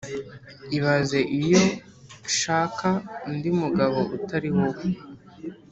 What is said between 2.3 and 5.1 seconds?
shaka undi mugabo utari wowe